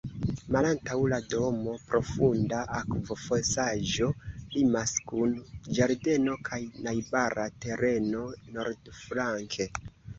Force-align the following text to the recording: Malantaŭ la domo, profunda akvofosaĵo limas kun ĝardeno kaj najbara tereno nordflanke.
Malantaŭ 0.53 0.95
la 1.11 1.19
domo, 1.33 1.75
profunda 1.91 2.63
akvofosaĵo 2.79 4.09
limas 4.57 4.97
kun 5.13 5.39
ĝardeno 5.79 6.41
kaj 6.51 6.63
najbara 6.91 7.49
tereno 7.69 8.29
nordflanke. 8.59 9.75